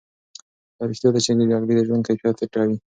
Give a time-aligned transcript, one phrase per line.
[0.77, 2.75] دا رښتیا ده چې جګړې د ژوند کیفیت ټیټوي.